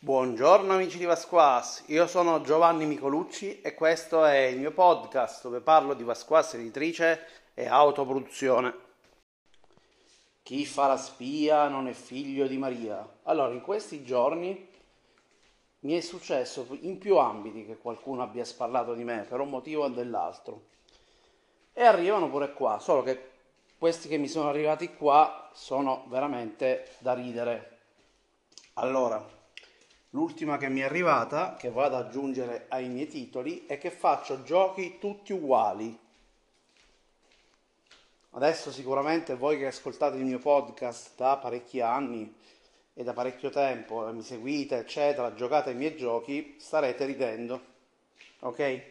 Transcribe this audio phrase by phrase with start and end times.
[0.00, 5.58] Buongiorno amici di Vasquas, io sono Giovanni Micolucci e questo è il mio podcast dove
[5.58, 8.72] parlo di Vasquas editrice e autoproduzione.
[10.44, 13.04] Chi fa la spia non è figlio di Maria.
[13.24, 14.68] Allora, in questi giorni
[15.80, 19.82] mi è successo in più ambiti che qualcuno abbia sparlato di me per un motivo
[19.82, 20.66] o dell'altro.
[21.72, 23.30] E arrivano pure qua, solo che
[23.76, 27.78] questi che mi sono arrivati qua sono veramente da ridere.
[28.74, 29.37] Allora,
[30.10, 34.42] l'ultima che mi è arrivata, che vado ad aggiungere ai miei titoli, è che faccio
[34.42, 35.98] giochi tutti uguali.
[38.30, 42.34] Adesso sicuramente voi che ascoltate il mio podcast da parecchi anni
[42.94, 47.60] e da parecchio tempo, mi seguite, eccetera, giocate ai miei giochi, starete ridendo.
[48.40, 48.82] Ok?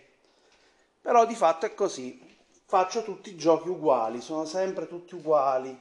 [1.02, 2.36] Però di fatto è così
[2.70, 5.76] faccio tutti i giochi uguali, sono sempre tutti uguali,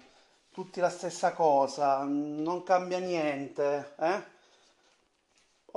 [0.52, 4.22] tutti la stessa cosa, non cambia niente, eh?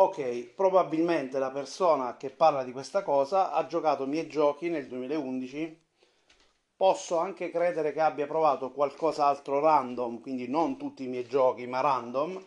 [0.01, 4.87] Ok, probabilmente la persona che parla di questa cosa ha giocato i miei giochi nel
[4.87, 5.77] 2011.
[6.77, 11.81] Posso anche credere che abbia provato qualcos'altro random, quindi non tutti i miei giochi, ma
[11.81, 12.41] random,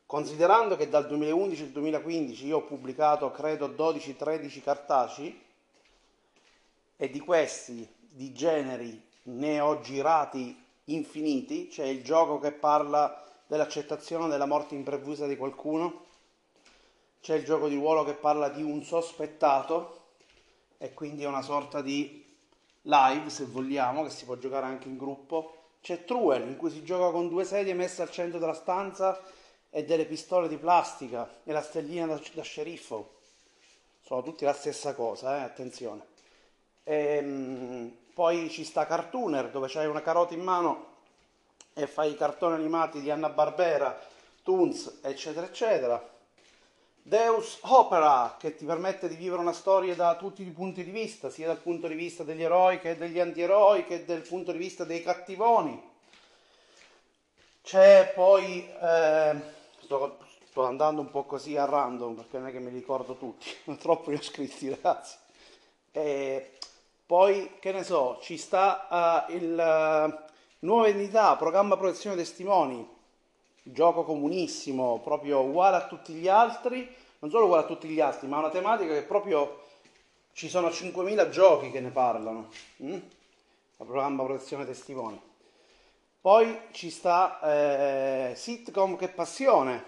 [0.06, 5.42] Considerando che dal 2011 al 2015 io ho pubblicato credo 12-13 cartacei
[6.96, 14.28] e di questi di generi ne ho girati infiniti, c'è il gioco che parla dell'accettazione
[14.28, 16.06] della morte improvvisa di qualcuno,
[17.22, 20.02] c'è il gioco di ruolo che parla di un sospettato
[20.78, 22.22] e quindi è una sorta di
[22.82, 26.84] live se vogliamo che si può giocare anche in gruppo, c'è Truel in cui si
[26.84, 29.22] gioca con due sedie messe al centro della stanza
[29.70, 33.16] e delle pistole di plastica e la stellina da, da sceriffo.
[34.02, 35.42] Sono tutti la stessa cosa, eh?
[35.42, 36.06] attenzione.
[36.84, 37.43] E, ehm,
[38.24, 40.86] poi ci sta Cartooner dove c'hai una carota in mano
[41.74, 44.00] e fai i cartoni animati di Anna Barbera,
[44.44, 46.02] Toons, eccetera, eccetera.
[47.02, 51.30] Deus Opera, che ti permette di vivere una storia da tutti i punti di vista,
[51.30, 54.86] sia dal punto di vista degli eroi che degli antieroi, che dal punto di vista
[54.86, 55.92] dei cattivoni.
[57.62, 59.36] C'è poi eh,
[59.82, 63.54] sto, sto, andando un po' così a random perché non è che mi ricordo tutti,
[63.78, 65.18] troppo li ho scritti ragazzi.
[65.92, 66.54] E
[67.06, 72.88] poi, che ne so, ci sta uh, il uh, nuova entità, programma protezione testimoni,
[73.64, 76.88] gioco comunissimo, proprio uguale a tutti gli altri,
[77.20, 79.62] non solo uguale a tutti gli altri, ma una tematica che proprio
[80.34, 82.50] ci sono 5.000 giochi che ne parlano.
[82.82, 82.94] Mm?
[82.94, 85.20] Il programma protezione testimoni.
[86.20, 89.84] Poi ci sta eh, sitcom che passione.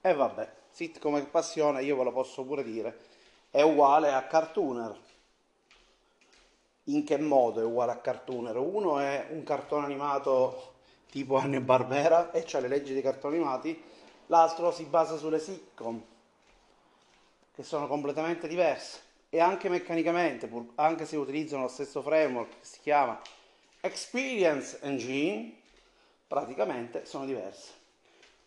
[0.00, 2.98] E eh, vabbè, sitcom che passione, io ve lo posso pure dire,
[3.50, 4.96] è uguale a cartooner.
[6.88, 8.56] In che modo è uguale a cartooner?
[8.56, 10.76] Uno è un cartone animato
[11.10, 13.82] tipo Anne Barbera e c'ha le leggi dei cartoni animati,
[14.26, 16.02] l'altro si basa sulle sitcom,
[17.54, 22.56] che sono completamente diverse e anche meccanicamente, pur, anche se utilizzano lo stesso framework che
[22.64, 23.20] si chiama
[23.80, 25.56] Experience Engine,
[26.26, 27.72] praticamente sono diverse.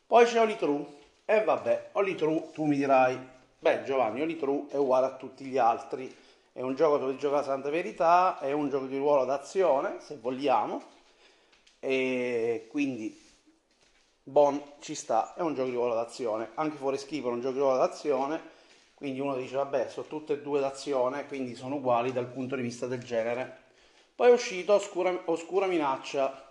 [0.08, 0.86] Poi c'è Oli True,
[1.26, 3.20] e vabbè, Oli True tu mi dirai,
[3.60, 6.16] beh Giovanni, Oli True è uguale a tutti gli altri,
[6.54, 10.82] è un gioco dove gioca Santa Verità, è un gioco di ruolo d'azione, se vogliamo,
[11.80, 13.20] e quindi
[14.24, 17.54] Bon ci sta, è un gioco di ruolo d'azione, anche fuori schifo è un gioco
[17.54, 18.42] di ruolo d'azione,
[18.94, 22.62] quindi uno dice vabbè sono tutte e due d'azione, quindi sono uguali dal punto di
[22.62, 23.60] vista del genere.
[24.16, 26.50] Poi è uscito Oscura, Oscura Minaccia,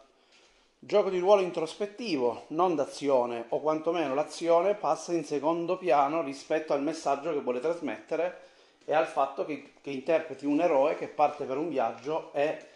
[0.83, 6.83] Gioco di ruolo introspettivo, non d'azione, o quantomeno l'azione passa in secondo piano rispetto al
[6.83, 8.50] messaggio che vuole trasmettere
[8.91, 12.67] e al fatto che, che interpreti un eroe che parte per un viaggio e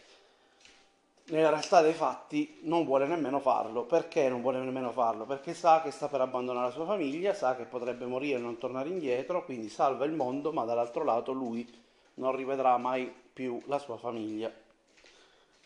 [1.25, 3.83] nella realtà dei fatti non vuole nemmeno farlo.
[3.83, 5.25] Perché non vuole nemmeno farlo?
[5.25, 8.59] Perché sa che sta per abbandonare la sua famiglia, sa che potrebbe morire e non
[8.59, 11.69] tornare indietro, quindi salva il mondo, ma dall'altro lato lui
[12.15, 14.53] non rivedrà mai più la sua famiglia.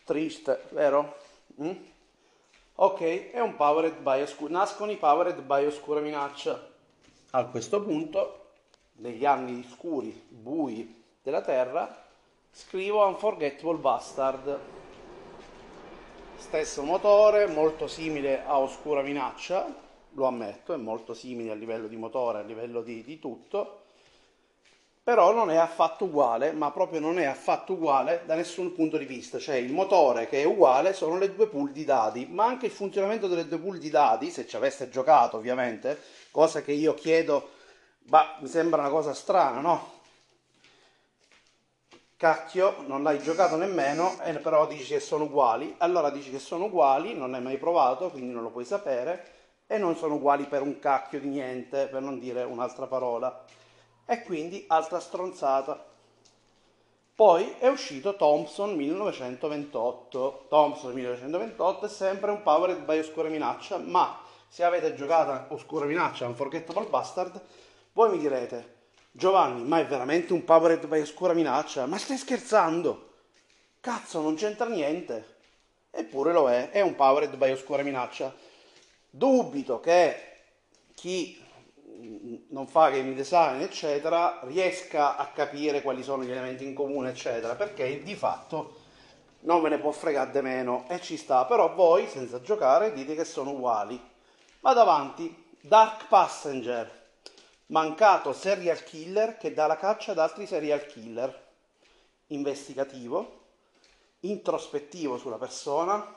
[0.03, 1.15] Triste, vero?
[1.61, 1.75] Mm?
[2.73, 4.51] Ok, è un powered by oscura.
[4.51, 6.59] Nascono i powered by oscura minaccia.
[7.31, 8.38] A questo punto,
[8.99, 12.05] negli anni scuri, bui della Terra,
[12.51, 14.59] scrivo Unforgettable Bastard.
[16.37, 21.97] Stesso motore, molto simile a Oscura Minaccia, lo ammetto, è molto simile a livello di
[21.97, 23.87] motore, a livello di, di tutto
[25.09, 29.05] però non è affatto uguale, ma proprio non è affatto uguale da nessun punto di
[29.05, 32.67] vista, cioè il motore che è uguale sono le due pool di dadi, ma anche
[32.67, 35.99] il funzionamento delle due pool di dadi, se ci aveste giocato ovviamente,
[36.29, 37.53] cosa che io chiedo,
[38.05, 39.97] ma mi sembra una cosa strana, no?
[42.19, 45.73] cacchio, non l'hai giocato nemmeno, e però dici che sono uguali.
[45.77, 49.25] Allora dici che sono uguali, non l'hai mai provato, quindi non lo puoi sapere,
[49.65, 53.45] e non sono uguali per un cacchio di niente, per non dire un'altra parola.
[54.05, 55.81] E quindi altra stronzata.
[57.15, 60.47] Poi è uscito Thompson 1928.
[60.49, 64.19] Thompson 1928 è sempre un Powered by Oscura Minaccia, ma
[64.49, 67.41] se avete giocato Oscura Minaccia, Unforgettable Bastard,
[67.93, 68.77] voi mi direte,
[69.11, 71.85] Giovanni, ma è veramente un Powered by Oscura Minaccia?
[71.85, 73.07] Ma stai scherzando?
[73.81, 75.37] Cazzo, non c'entra niente.
[75.91, 78.33] Eppure lo è, è un Powered by Oscura Minaccia.
[79.09, 80.15] Dubito che
[80.93, 81.41] chi
[82.49, 87.55] non fa game design, eccetera, riesca a capire quali sono gli elementi in comune, eccetera,
[87.55, 88.75] perché di fatto
[89.41, 93.15] non ve ne può fregare di meno e ci sta, però voi senza giocare dite
[93.15, 93.99] che sono uguali.
[94.59, 95.47] Vado avanti.
[95.61, 96.98] Dark Passenger
[97.69, 101.47] mancato serial killer che dà la caccia ad altri serial killer,
[102.27, 103.37] investigativo,
[104.21, 106.15] introspettivo sulla persona,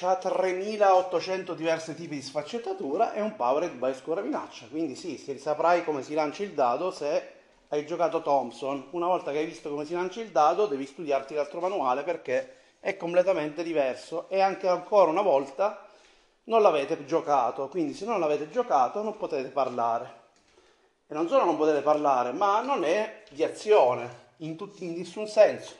[0.00, 5.84] ha 3800 diversi tipi di sfaccettatura e un powered by scuola minaccia, quindi sì, saprai
[5.84, 8.88] come si lancia il dado se hai giocato Thompson.
[8.90, 12.56] Una volta che hai visto come si lancia il dado devi studiarti l'altro manuale perché
[12.80, 14.28] è completamente diverso.
[14.28, 15.86] E anche ancora una volta
[16.44, 20.20] non l'avete giocato, quindi se non l'avete giocato non potete parlare.
[21.06, 25.26] E non solo non potete parlare, ma non è di azione, in, tutti, in nessun
[25.26, 25.74] senso.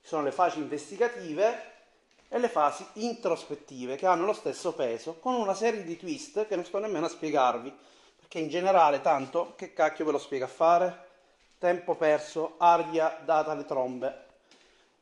[0.00, 1.72] Ci sono le fasi investigative
[2.28, 6.56] e le fasi introspettive che hanno lo stesso peso, con una serie di twist che
[6.56, 7.72] non sto nemmeno a spiegarvi,
[8.18, 11.02] perché in generale tanto che cacchio ve lo spiega a fare?
[11.58, 14.22] Tempo perso, aria data alle trombe.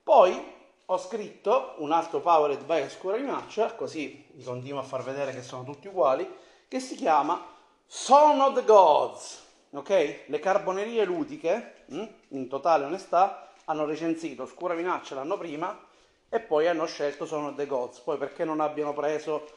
[0.03, 0.61] Poi
[0.93, 5.41] ho scritto un altro Powered by Oscura Minaccia, così vi continuo a far vedere che
[5.41, 6.31] sono tutti uguali,
[6.69, 7.43] che si chiama
[7.87, 9.43] Son of the Gods.
[9.71, 10.25] Ok?
[10.27, 15.83] Le carbonerie ludiche, hm, in totale onestà, hanno recensito Oscura Minaccia l'anno prima
[16.29, 18.01] e poi hanno scelto Son of the Gods.
[18.01, 19.49] Poi perché non abbiano preso,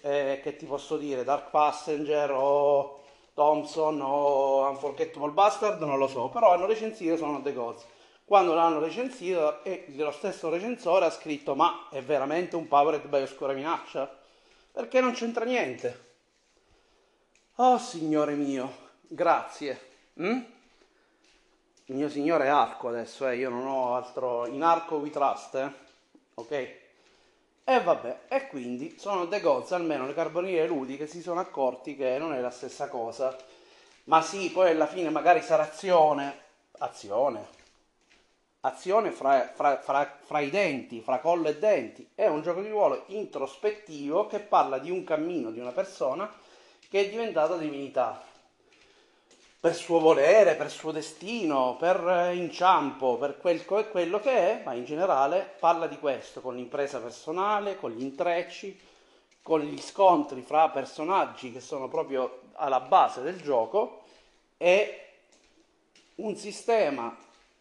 [0.00, 3.00] eh, che ti posso dire, Dark Passenger o
[3.34, 7.84] Thompson o Unforgettable Bastard, non lo so, però hanno recensito Son of the Gods.
[8.24, 13.22] Quando l'hanno recensito e lo stesso recensore ha scritto ma è veramente un Powered by
[13.22, 14.10] Oscura Minaccia?
[14.72, 16.12] Perché non c'entra niente.
[17.56, 19.92] Oh signore mio, grazie.
[20.20, 20.40] Mm?
[21.86, 23.36] Il mio signore è arco adesso, eh?
[23.36, 24.46] io non ho altro...
[24.46, 25.70] In arco we trust, eh?
[26.34, 26.50] Ok?
[26.50, 32.16] E vabbè, e quindi sono The Gods, almeno le carboniere ludiche si sono accorti che
[32.18, 33.36] non è la stessa cosa.
[34.04, 36.40] Ma sì, poi alla fine magari sarà azione,
[36.78, 37.62] azione,
[38.66, 42.08] azione fra, fra, fra, fra, i denti, fra collo e denti.
[42.14, 46.30] È un gioco di ruolo introspettivo che parla di un cammino di una persona
[46.88, 48.22] che è diventata divinità.
[49.60, 54.84] Per suo volere, per suo destino, per inciampo, per quel, quello che è, ma in
[54.84, 58.78] generale parla di questo, con l'impresa personale, con gli intrecci,
[59.42, 64.02] con gli scontri fra personaggi che sono proprio alla base del gioco
[64.58, 65.00] e
[66.16, 67.14] un sistema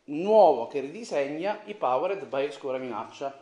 [0.05, 3.41] nuovo che ridisegna i Powered by Oscura Minaccia.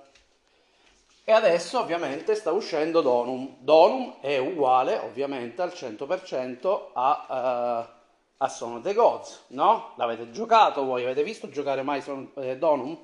[1.24, 3.58] E adesso ovviamente sta uscendo Donum.
[3.60, 7.94] Donum è uguale ovviamente al 100% a, uh,
[8.38, 9.94] a Son of the Gods, no?
[9.96, 11.04] L'avete giocato voi?
[11.04, 12.98] Avete visto giocare mai Son, eh, Donum?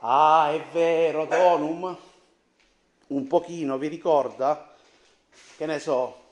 [0.00, 1.96] Ah, è vero, Donum.
[3.06, 4.74] Un pochino vi ricorda?
[5.56, 6.23] Che ne so,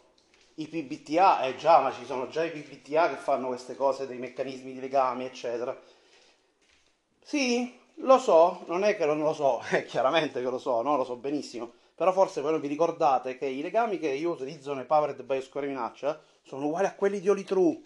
[0.57, 4.19] i PBTA, eh già, ma ci sono già i PBTA che fanno queste cose dei
[4.19, 5.79] meccanismi di legami, eccetera.
[7.23, 10.97] Sì, lo so, non è che non lo so, è chiaramente che lo so, no?
[10.97, 11.73] lo so benissimo.
[11.95, 15.41] Però forse voi non vi ricordate che i legami che io utilizzo nei Powered by
[15.41, 17.81] Square Minaccia sono uguali a quelli di Oli True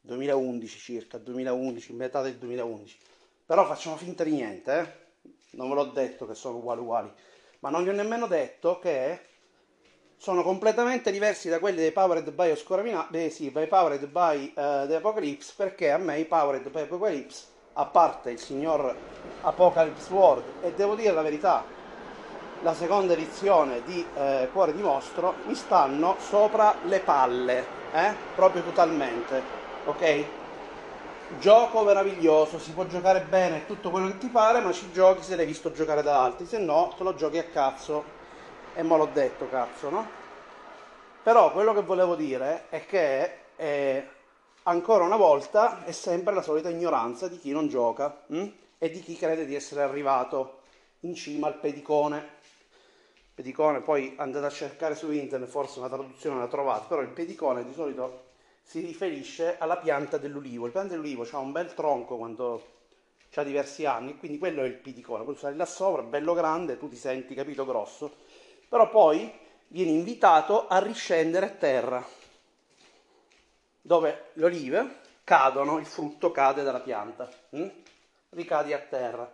[0.00, 2.98] 2011 circa, 2011, metà del 2011.
[3.46, 5.30] Però facciamo finta di niente, eh?
[5.52, 7.12] Non ve l'ho detto che sono uguali uguali,
[7.60, 9.20] ma non vi ho nemmeno detto che
[10.22, 14.86] sono completamente diversi da quelli dei Powered by Oscoramina, eh, sì, by Powered by uh,
[14.86, 18.96] The Apocalypse, perché a me i Powered by Apocalypse, a parte il signor
[19.40, 21.64] Apocalypse World, e devo dire la verità,
[22.62, 28.14] la seconda edizione di eh, Cuore di Mostro, mi stanno sopra le palle, eh?
[28.36, 29.42] proprio totalmente,
[29.86, 30.24] ok?
[31.40, 35.34] Gioco meraviglioso, si può giocare bene tutto quello che ti pare, ma ci giochi se
[35.34, 38.20] l'hai visto giocare da altri, se no te lo giochi a cazzo
[38.74, 40.06] e me l'ho detto, cazzo, no?
[41.22, 44.08] Però quello che volevo dire è che eh,
[44.64, 48.48] ancora una volta è sempre la solita ignoranza di chi non gioca hm?
[48.78, 50.62] e di chi crede di essere arrivato
[51.00, 52.40] in cima al pedicone.
[53.34, 57.64] Pedicone, poi andate a cercare su internet, forse una traduzione la trovate, però il pedicone
[57.64, 58.30] di solito
[58.62, 60.66] si riferisce alla pianta dell'ulivo.
[60.66, 62.70] Il pianta dell'ulivo ha un bel tronco quando
[63.34, 65.24] ha diversi anni, quindi quello è il piticone.
[65.24, 68.16] Poi sali là sopra, bello grande, tu ti senti, capito, grosso,
[68.72, 69.30] però poi
[69.66, 72.02] vieni invitato a riscendere a terra,
[73.82, 77.68] dove le olive cadono, il frutto cade dalla pianta, hm?
[78.30, 79.30] ricadi a terra.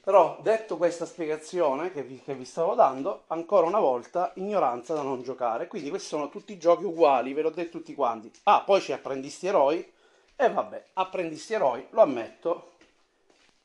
[0.00, 5.02] Però detto questa spiegazione che vi, che vi, stavo dando, ancora una volta ignoranza da
[5.02, 5.66] non giocare.
[5.66, 8.30] Quindi questi sono tutti giochi uguali, ve l'ho detto tutti quanti.
[8.44, 9.92] Ah, poi c'è apprendisti eroi.
[10.36, 12.74] E vabbè, apprendisti eroi, lo ammetto,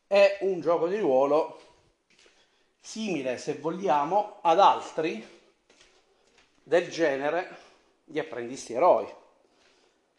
[0.07, 1.69] è un gioco di ruolo
[2.81, 5.25] simile, se vogliamo, ad altri
[6.63, 7.55] del genere
[8.03, 9.07] di apprendisti eroi.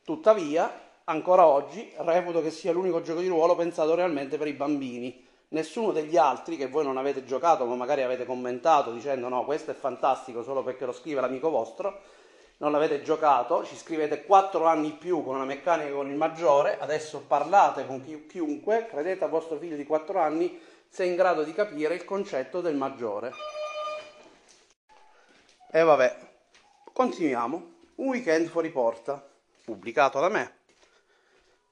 [0.04, 5.28] Tuttavia, ancora oggi reputo che sia l'unico gioco di ruolo pensato realmente per i bambini
[5.48, 9.70] nessuno degli altri che voi non avete giocato, ma magari avete commentato dicendo no, questo
[9.70, 12.00] è fantastico solo perché lo scrive l'amico vostro,
[12.58, 17.24] non l'avete giocato, ci scrivete 4 anni più con una meccanica con il maggiore, adesso
[17.26, 20.58] parlate con chi, chiunque, credete a vostro figlio di 4 anni
[20.92, 23.32] se è in grado di capire il concetto del maggiore.
[25.70, 26.16] E vabbè,
[26.92, 27.70] continuiamo.
[27.94, 29.26] Un weekend fuori porta,
[29.64, 30.56] pubblicato da me.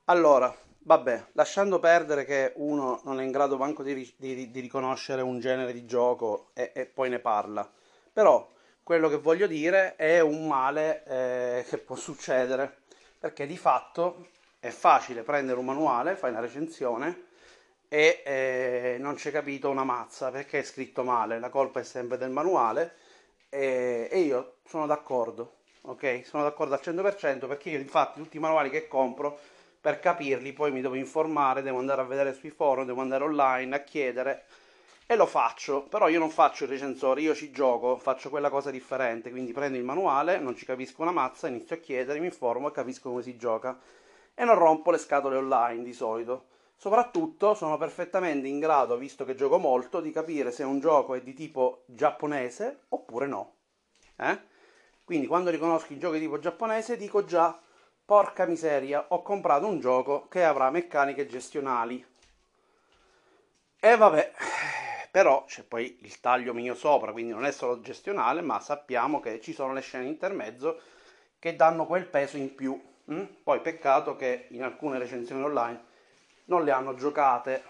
[0.04, 5.20] Allora, Vabbè, lasciando perdere che uno non è in grado manco di, di, di riconoscere
[5.20, 7.70] un genere di gioco e, e, poi ne parla,
[8.10, 8.50] però
[8.82, 12.78] quello che voglio dire è un male eh, che può succedere,
[13.18, 17.28] perché di fatto è facile prendere un manuale, fai una recensione
[17.92, 22.18] e eh, non c'è capito una mazza perché è scritto male, la colpa è sempre
[22.18, 22.94] del manuale
[23.48, 26.22] e, e io sono d'accordo, ok?
[26.24, 29.36] Sono d'accordo al 100% perché io infatti tutti i manuali che compro
[29.80, 33.74] per capirli poi mi devo informare, devo andare a vedere sui forum, devo andare online
[33.74, 34.44] a chiedere
[35.04, 38.70] e lo faccio, però io non faccio il recensore, io ci gioco, faccio quella cosa
[38.70, 42.68] differente, quindi prendo il manuale, non ci capisco una mazza, inizio a chiedere, mi informo
[42.68, 43.76] e capisco come si gioca
[44.32, 46.49] e non rompo le scatole online di solito.
[46.80, 51.20] Soprattutto sono perfettamente in grado, visto che gioco molto, di capire se un gioco è
[51.20, 53.56] di tipo giapponese oppure no.
[54.16, 54.40] Eh?
[55.04, 57.60] Quindi quando riconosco i giochi di tipo giapponese dico già
[58.02, 62.02] Porca miseria, ho comprato un gioco che avrà meccaniche gestionali.
[63.78, 64.32] E vabbè,
[65.12, 69.38] però c'è poi il taglio mio sopra, quindi non è solo gestionale, ma sappiamo che
[69.42, 70.80] ci sono le scene intermezzo
[71.38, 72.82] che danno quel peso in più.
[73.12, 73.24] Mm?
[73.42, 75.88] Poi peccato che in alcune recensioni online
[76.50, 77.62] non le hanno giocate,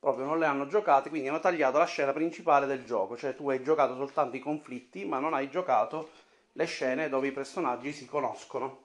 [0.00, 3.48] proprio non le hanno giocate, quindi hanno tagliato la scena principale del gioco, cioè tu
[3.50, 6.10] hai giocato soltanto i conflitti, ma non hai giocato
[6.52, 8.84] le scene dove i personaggi si conoscono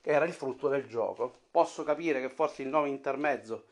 [0.00, 1.40] che era il frutto del gioco.
[1.50, 3.64] Posso capire che forse il nome intermezzo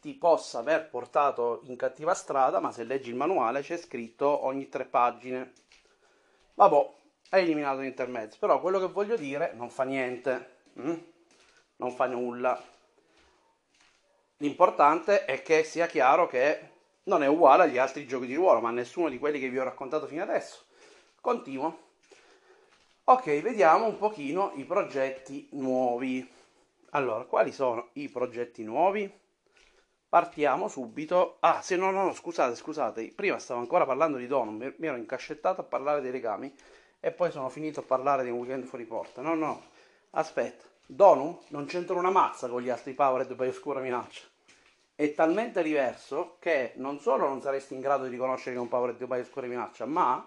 [0.00, 4.68] ti possa aver portato in cattiva strada, ma se leggi il manuale c'è scritto ogni
[4.68, 5.52] tre pagine.
[6.54, 6.90] Vabbè,
[7.30, 10.94] hai eliminato l'intermezzo, però quello che voglio dire non fa niente, hm?
[11.76, 12.72] non fa nulla.
[14.44, 16.72] L'importante è che sia chiaro che
[17.04, 19.64] non è uguale agli altri giochi di ruolo, ma nessuno di quelli che vi ho
[19.64, 20.66] raccontato fino adesso.
[21.18, 21.78] Continuo.
[23.04, 26.30] Ok, vediamo un pochino i progetti nuovi.
[26.90, 29.10] Allora, quali sono i progetti nuovi?
[30.10, 31.38] Partiamo subito.
[31.40, 33.12] Ah, se no, no, no, scusate, scusate.
[33.16, 36.54] Prima stavo ancora parlando di Donum, mi ero incascettato a parlare dei legami
[37.00, 39.22] e poi sono finito a parlare di un weekend fuori porta.
[39.22, 39.62] No, no,
[40.10, 40.66] aspetta.
[40.84, 44.32] Donum non c'entra una mazza con gli altri Powered by Oscura Minaccia.
[44.96, 49.04] È talmente diverso che non solo non saresti in grado di riconoscere che un Powered
[49.04, 50.24] by Oscura Minaccia, ma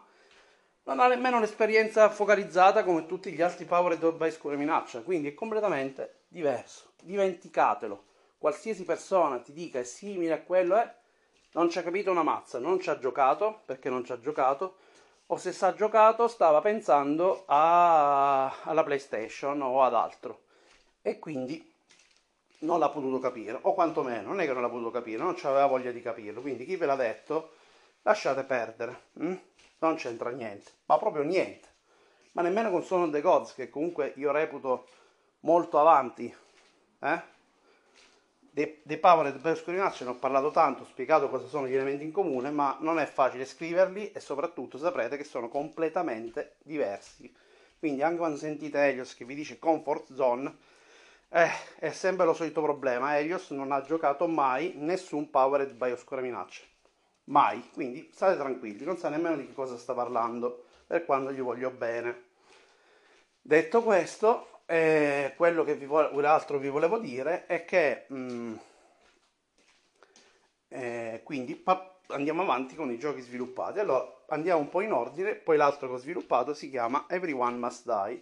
[0.83, 5.33] non ha nemmeno un'esperienza focalizzata come tutti gli altri Powered by Scuole Minaccia, quindi è
[5.33, 6.91] completamente diverso.
[7.01, 8.03] Dimenticatelo.
[8.37, 10.93] Qualsiasi persona ti dica è simile a quello, è,
[11.53, 14.75] non ci ha capito una mazza, non ci ha giocato, perché non ci ha giocato,
[15.27, 20.43] o se sa giocato stava pensando a, alla PlayStation o ad altro.
[21.01, 21.73] E quindi
[22.59, 25.65] non l'ha potuto capire, o quantomeno non è che non l'ha potuto capire, non aveva
[25.67, 26.41] voglia di capirlo.
[26.41, 27.51] Quindi chi ve l'ha detto,
[28.01, 29.01] lasciate perdere.
[29.19, 29.35] Hm?
[29.79, 31.67] non c'entra niente, ma proprio niente.
[32.33, 34.87] Ma nemmeno con Son of the Gods, che comunque io reputo
[35.41, 36.33] molto avanti.
[36.99, 37.21] Eh?
[38.39, 42.03] Dei, dei Powered per Scorinaccio ne ho parlato tanto, ho spiegato cosa sono gli elementi
[42.03, 47.33] in comune, ma non è facile scriverli e soprattutto saprete che sono completamente diversi.
[47.77, 50.55] Quindi anche quando sentite Helios che vi dice Comfort Zone,
[51.29, 53.17] eh, è sempre lo solito problema.
[53.17, 56.63] Helios non ha giocato mai nessun Powered by Oscura Minaccia
[57.27, 61.41] mai, quindi state tranquilli, non sa nemmeno di che cosa sta parlando, per quando gli
[61.41, 62.25] voglio bene.
[63.41, 68.55] Detto questo, eh, quello che vi vo- l'altro vi volevo dire è che mh, mm,
[70.69, 73.79] eh, quindi pa- andiamo avanti con i giochi sviluppati.
[73.79, 77.85] Allora andiamo un po' in ordine, poi l'altro che ho sviluppato si chiama Everyone Must
[77.85, 78.21] Die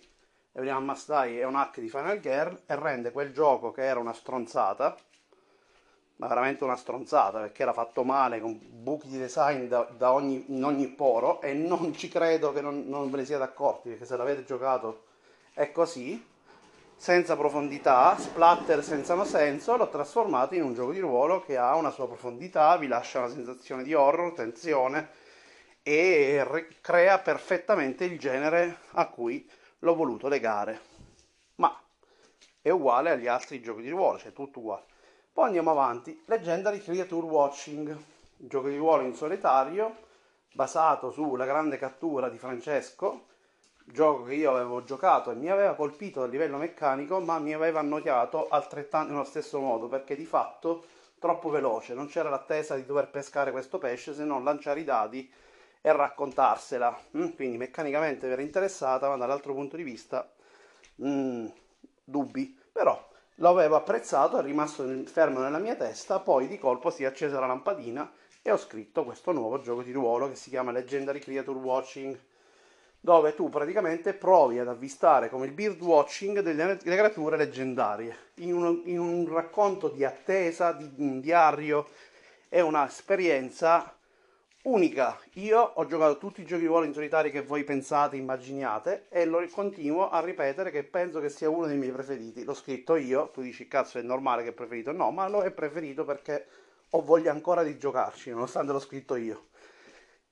[0.63, 4.13] Must Die è un hack di Final Girl e rende quel gioco che era una
[4.13, 4.95] stronzata,
[6.17, 10.45] ma veramente una stronzata perché era fatto male con buchi di design da, da ogni,
[10.47, 14.05] in ogni poro e non ci credo che non, non ve ne siate accorti perché
[14.05, 15.03] se l'avete giocato
[15.53, 16.25] è così
[16.95, 21.89] senza profondità, splatter senza senso, l'ho trasformato in un gioco di ruolo che ha una
[21.89, 25.09] sua profondità, vi lascia una sensazione di horror, tensione
[25.83, 29.45] e crea perfettamente il genere a cui
[29.85, 30.81] l'ho voluto legare.
[31.57, 31.79] Ma
[32.59, 34.83] è uguale agli altri giochi di ruolo, cioè tutto uguale.
[35.31, 37.95] Poi andiamo avanti, Legendary Creature Watching,
[38.37, 40.03] gioco di ruolo in solitario,
[40.53, 43.27] basato sulla grande cattura di Francesco,
[43.85, 47.81] gioco che io avevo giocato e mi aveva colpito a livello meccanico, ma mi aveva
[47.81, 50.85] annoiato altrettanto nello stesso modo, perché di fatto
[51.19, 55.31] troppo veloce, non c'era l'attesa di dover pescare questo pesce se non lanciare i dadi
[55.85, 56.99] e raccontarsela.
[57.15, 60.27] Mm, quindi meccanicamente era interessata, ma dall'altro punto di vista
[61.03, 61.45] mm,
[62.03, 62.57] dubbi.
[62.71, 67.39] Però l'avevo apprezzato, è rimasto fermo nella mia testa, poi di colpo si è accesa
[67.39, 68.11] la lampadina
[68.41, 72.19] e ho scritto questo nuovo gioco di ruolo che si chiama Legendary Creature Watching
[72.99, 78.55] dove tu praticamente provi ad avvistare come il bird watching delle, delle creature leggendarie in
[78.55, 81.87] un, in un, racconto di attesa, di un diario,
[82.49, 83.95] è un'esperienza
[84.65, 85.19] unica.
[85.33, 89.25] Io ho giocato tutti i giochi di ruolo in solitario che voi pensate, immaginiate e
[89.25, 92.43] lo continuo a ripetere che penso che sia uno dei miei preferiti.
[92.43, 95.51] L'ho scritto io, tu dici cazzo è normale che è preferito, no, ma lo è
[95.51, 96.47] preferito perché
[96.91, 99.47] ho voglia ancora di giocarci, nonostante l'ho scritto io.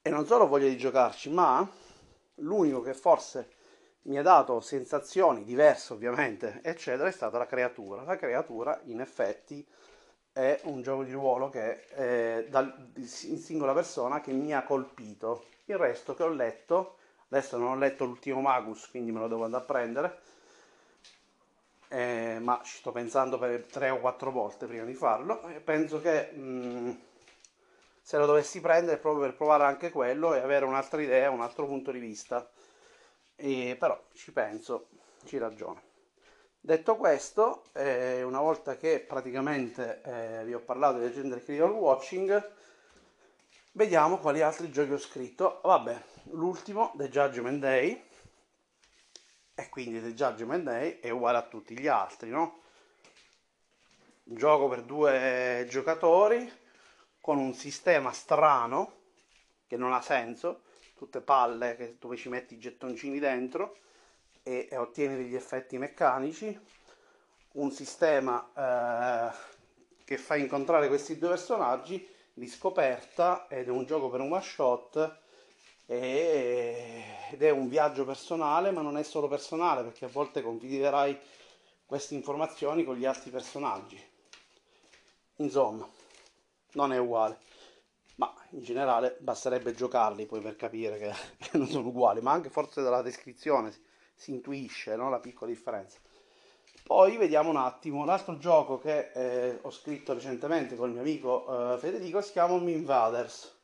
[0.02, 1.68] E non solo ho voglia di giocarci, ma
[2.36, 3.50] l'unico che forse
[4.04, 9.66] mi ha dato sensazioni diverse ovviamente eccetera è stata la creatura la creatura in effetti
[10.34, 15.46] è un gioco di ruolo che è dal, in singola persona che mi ha colpito
[15.66, 16.98] il resto che ho letto
[17.30, 20.22] adesso non ho letto l'ultimo Magus quindi me lo devo andare a prendere
[21.90, 26.02] eh, ma ci sto pensando per tre o quattro volte prima di farlo e penso
[26.02, 26.92] che mh, mm,
[28.02, 31.66] se lo dovessi prendere proprio per provare anche quello e avere un'altra idea, un altro
[31.66, 32.50] punto di vista.
[33.36, 34.90] E, però ci penso,
[35.24, 35.93] ci ragiono.
[36.66, 42.52] Detto questo, eh, una volta che praticamente eh, vi ho parlato di Legendary Critical Watching,
[43.74, 45.60] vediamo quali altri giochi ho scritto.
[45.62, 48.02] Vabbè, l'ultimo, The Judgment Day,
[49.54, 52.62] e quindi The Judgment Day è uguale a tutti gli altri, no?
[54.24, 56.50] Gioco per due giocatori,
[57.20, 59.00] con un sistema strano
[59.68, 60.62] che non ha senso,
[60.96, 63.80] tutte palle dove ci metti i gettoncini dentro
[64.44, 66.60] e, e ottieni degli effetti meccanici,
[67.54, 69.36] un sistema eh,
[70.04, 74.42] che fa incontrare questi due personaggi di scoperta ed è un gioco per un one
[74.42, 75.22] shot
[75.86, 81.18] ed è un viaggio personale ma non è solo personale perché a volte condividerai
[81.86, 84.02] queste informazioni con gli altri personaggi.
[85.38, 85.88] Insomma
[86.74, 87.38] non è uguale.
[88.16, 91.14] Ma in generale basterebbe giocarli poi per capire che
[91.58, 93.72] non sono uguali, ma anche forse dalla descrizione
[94.14, 95.10] si, intuisce no?
[95.10, 96.00] la piccola differenza.
[96.84, 101.74] Poi vediamo un attimo, l'altro gioco che eh, ho scritto recentemente con il mio amico
[101.74, 103.62] eh, Federico si chiama Home Invaders.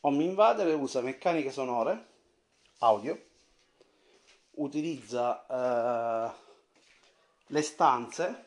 [0.00, 2.06] Home Invader usa meccaniche sonore,
[2.78, 3.18] audio,
[4.52, 6.32] utilizza eh,
[7.46, 8.44] le stanze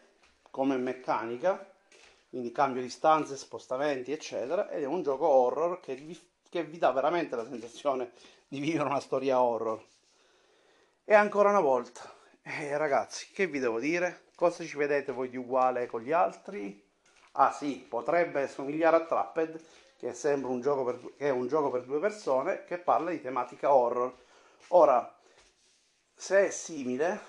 [0.52, 1.70] come meccanica
[2.30, 6.78] quindi cambio di stanze, spostamenti, eccetera, ed è un gioco horror che vi, che vi
[6.78, 8.12] dà veramente la sensazione
[8.48, 9.84] di vivere una storia horror.
[11.12, 12.02] E ancora una volta,
[12.44, 14.26] eh, ragazzi, che vi devo dire?
[14.36, 16.88] Cosa ci vedete voi di uguale con gli altri?
[17.32, 19.60] Ah sì, potrebbe somigliare a Trapped,
[19.98, 23.22] che è un gioco per, che è un gioco per due persone, che parla di
[23.22, 24.14] tematica horror.
[24.68, 25.12] Ora,
[26.14, 27.20] se è simile,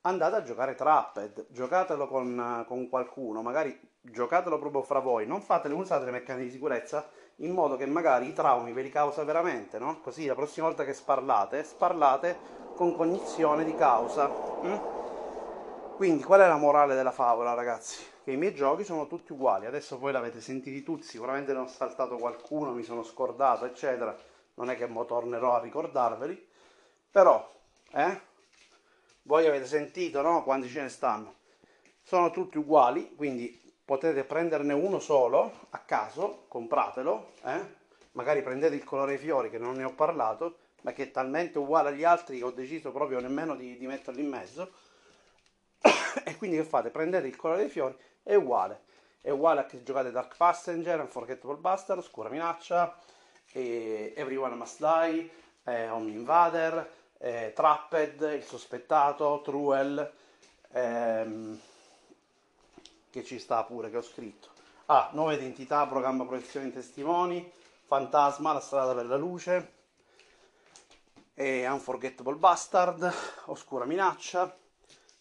[0.00, 5.74] andate a giocare Trapped, giocatelo con, con qualcuno, magari giocatelo proprio fra voi, non fatele,
[5.74, 7.06] usate le meccaniche di sicurezza
[7.40, 10.00] in modo che magari i traumi ve li causa veramente, no?
[10.00, 14.30] Così la prossima volta che sparlate, sparlate con cognizione di causa.
[14.62, 14.76] Mm?
[15.96, 18.04] Quindi qual è la morale della favola, ragazzi?
[18.22, 21.66] Che i miei giochi sono tutti uguali, adesso voi l'avete sentiti tutti, sicuramente ne ho
[21.66, 24.16] saltato qualcuno, mi sono scordato, eccetera.
[24.54, 26.48] Non è che mo tornerò a ricordarveli,
[27.10, 27.52] però,
[27.94, 28.20] eh?
[29.22, 30.44] Voi avete sentito, no?
[30.44, 31.34] Quanti ce ne stanno?
[32.00, 37.74] Sono tutti uguali, quindi potete prenderne uno solo a caso, compratelo, eh?
[38.12, 41.58] magari prendete il colore ai fiori che non ne ho parlato, ma che è talmente
[41.58, 44.72] uguale agli altri che ho deciso proprio nemmeno di, di metterlo in mezzo.
[46.24, 46.90] e quindi che fate?
[46.90, 48.86] Prendete il colore dei fiori, è uguale.
[49.20, 52.96] È uguale a che giocate Dark Passenger, Unforgettable Bastard, Scura Minaccia,
[53.52, 55.30] Everyone Must Die,
[55.64, 60.12] eh, Home Invader, eh, Trapped, Il Sospettato, Truel,
[60.72, 61.60] ehm,
[63.10, 64.48] che ci sta pure, che ho scritto.
[64.86, 67.50] Ah, Nuova Identità, Programma Proiezione in Testimoni,
[67.86, 69.72] Fantasma, La Strada per la Luce,
[71.40, 74.52] e Unforgettable Bastard, Oscura Minaccia,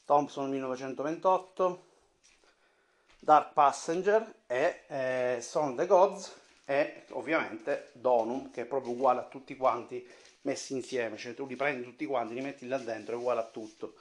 [0.04, 1.86] Thompson 1928,
[3.20, 9.26] Dark Passenger e eh, Son the Gods e ovviamente Donum che è proprio uguale a
[9.26, 10.04] tutti quanti
[10.42, 13.46] messi insieme, cioè tu li prendi tutti quanti, li metti là dentro, è uguale a
[13.46, 13.94] tutto.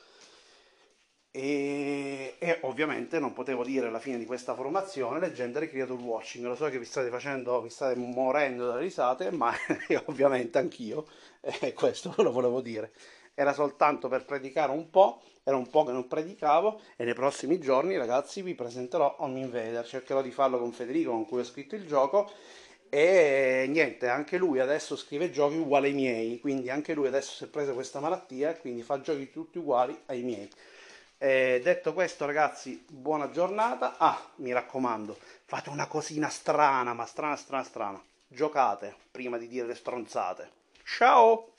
[1.39, 6.47] E, e, ovviamente non potevo dire alla fine di questa formazione Legendary Creature Watching.
[6.47, 9.53] Lo so che vi state facendo, vi state morendo da risate, ma
[10.07, 11.07] ovviamente anch'io,
[11.43, 12.93] e questo lo volevo dire.
[13.35, 17.61] Era soltanto per predicare un po', era un po' che non predicavo, e nei prossimi
[17.61, 19.87] giorni, ragazzi, vi presenterò Home Invader.
[19.87, 22.31] Cercherò di farlo con Federico, con cui ho scritto il gioco,
[22.89, 27.45] e niente, anche lui adesso scrive giochi uguali ai miei, quindi anche lui adesso si
[27.45, 30.49] è preso questa malattia e quindi fa giochi tutti uguali ai miei.
[31.19, 33.95] E detto questo, ragazzi, buona giornata.
[33.97, 38.03] Ah, mi raccomando, fate una cosina strana, ma strana, strana, strana.
[38.29, 40.51] Giocate prima di dire le stronzate.
[40.85, 41.56] Ciao!